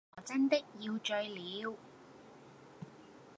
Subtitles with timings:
[0.17, 1.77] 我真的要醉了！